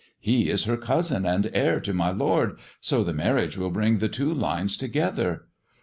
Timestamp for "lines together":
4.33-5.45